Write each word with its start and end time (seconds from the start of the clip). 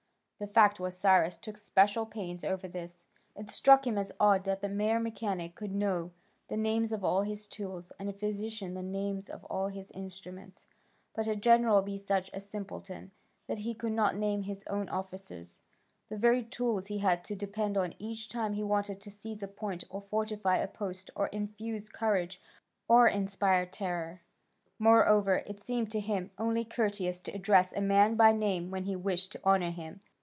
The 0.43 0.47
fact 0.47 0.79
was 0.79 0.97
Cyrus 0.97 1.37
took 1.37 1.59
special 1.59 2.03
pains 2.07 2.43
over 2.43 2.67
this: 2.67 3.05
it 3.35 3.51
struck 3.51 3.85
him 3.85 3.95
as 3.95 4.11
odd 4.19 4.43
that 4.45 4.63
a 4.63 4.69
mere 4.69 4.99
mechanic 4.99 5.53
could 5.53 5.71
know 5.71 6.13
the 6.47 6.57
names 6.57 6.91
of 6.91 7.03
all 7.03 7.21
his 7.21 7.45
tools, 7.45 7.91
and 7.99 8.09
a 8.09 8.11
physician 8.13 8.73
the 8.73 8.81
names 8.81 9.29
of 9.29 9.43
all 9.51 9.67
his 9.67 9.91
instruments, 9.91 10.65
but 11.13 11.27
a 11.27 11.35
general 11.35 11.83
be 11.83 11.95
such 11.95 12.31
a 12.33 12.39
simpleton 12.39 13.11
that 13.45 13.59
he 13.59 13.75
could 13.75 13.91
not 13.91 14.15
name 14.15 14.41
his 14.41 14.63
own 14.65 14.89
officers, 14.89 15.61
the 16.09 16.17
very 16.17 16.41
tools 16.41 16.87
he 16.87 16.97
had 16.97 17.23
to 17.25 17.35
depend 17.35 17.77
on 17.77 17.93
each 17.99 18.27
time 18.27 18.53
he 18.53 18.63
wanted 18.63 18.99
to 19.01 19.11
seize 19.11 19.43
a 19.43 19.47
point 19.47 19.83
or 19.91 20.01
fortify 20.01 20.57
a 20.57 20.67
post 20.67 21.11
or 21.15 21.27
infuse 21.27 21.87
courage 21.87 22.41
or 22.87 23.07
inspire 23.07 23.67
terror. 23.67 24.21
Moreover 24.79 25.43
it 25.45 25.59
seemed 25.59 25.91
to 25.91 25.99
him 25.99 26.31
only 26.39 26.65
courteous 26.65 27.19
to 27.19 27.31
address 27.33 27.71
a 27.73 27.81
man 27.81 28.15
by 28.15 28.31
name 28.33 28.71
when 28.71 28.85
he 28.85 28.95
wished 28.95 29.31
to 29.33 29.45
honour 29.45 29.69
him. 29.69 30.01